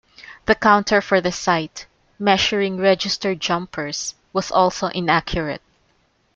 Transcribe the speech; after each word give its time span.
The 0.47 0.55
counter 0.55 0.99
for 0.99 1.21
the 1.21 1.31
site, 1.31 1.85
measuring 2.17 2.77
registered 2.77 3.39
jumpers, 3.39 4.15
was 4.33 4.49
also 4.49 4.87
inaccurate. 4.87 5.61